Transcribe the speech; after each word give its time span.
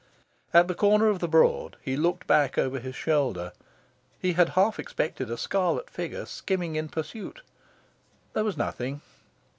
At 0.51 0.67
the 0.67 0.73
corner 0.73 1.09
of 1.09 1.19
the 1.19 1.27
Broad, 1.27 1.77
he 1.79 1.95
looked 1.95 2.25
back 2.25 2.57
over 2.57 2.79
his 2.79 2.95
shoulder. 2.95 3.51
He 4.17 4.33
had 4.33 4.49
half 4.57 4.79
expected 4.79 5.29
a 5.29 5.37
scarlet 5.37 5.91
figure 5.91 6.25
skimming 6.25 6.75
in 6.75 6.89
pursuit. 6.89 7.43
There 8.33 8.43
was 8.43 8.57
nothing. 8.57 9.01